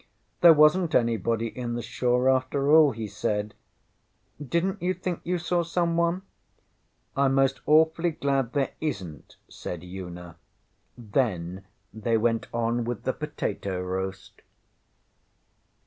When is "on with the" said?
12.51-13.13